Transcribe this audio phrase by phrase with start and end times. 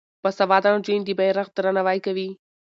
[0.23, 2.29] باسواده نجونې د بیرغ درناوی کوي.